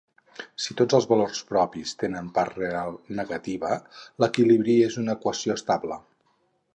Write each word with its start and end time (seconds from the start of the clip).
Si 0.63 0.75
tots 0.79 0.95
els 0.99 1.07
valors 1.09 1.41
propis 1.49 1.91
tenen 2.03 2.31
part 2.37 2.57
real 2.61 2.97
negativa, 3.19 3.77
l'equilibri 4.25 4.79
és 4.89 4.97
una 5.05 5.19
equació 5.21 5.59
estable. 5.63 6.03